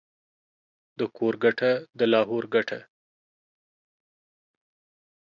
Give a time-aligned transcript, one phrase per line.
[0.99, 2.79] د کور گټه، دلاهور گټه.